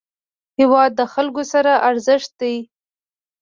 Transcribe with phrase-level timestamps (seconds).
[0.59, 2.55] هېواد د خلکو ستر ارزښت دی.